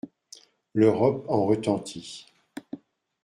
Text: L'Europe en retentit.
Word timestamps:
L'Europe 0.73 1.25
en 1.29 1.45
retentit. 1.45 2.25